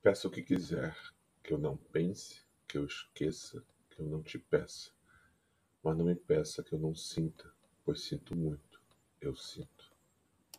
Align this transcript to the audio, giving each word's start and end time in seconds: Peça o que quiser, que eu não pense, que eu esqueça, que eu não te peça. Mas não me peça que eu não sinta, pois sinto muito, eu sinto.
Peça 0.00 0.28
o 0.28 0.30
que 0.30 0.42
quiser, 0.42 0.96
que 1.42 1.52
eu 1.52 1.58
não 1.58 1.76
pense, 1.76 2.42
que 2.68 2.78
eu 2.78 2.84
esqueça, 2.86 3.64
que 3.90 4.00
eu 4.00 4.06
não 4.06 4.22
te 4.22 4.38
peça. 4.38 4.92
Mas 5.82 5.96
não 5.96 6.04
me 6.04 6.14
peça 6.14 6.62
que 6.62 6.72
eu 6.72 6.78
não 6.78 6.94
sinta, 6.94 7.52
pois 7.84 8.02
sinto 8.02 8.36
muito, 8.36 8.80
eu 9.20 9.34
sinto. 9.34 9.77